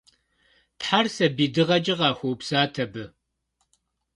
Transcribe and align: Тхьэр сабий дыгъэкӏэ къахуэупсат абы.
Тхьэр 0.79 1.05
сабий 1.15 1.49
дыгъэкӏэ 1.53 1.93
къахуэупсат 1.99 2.73
абы. 2.83 3.03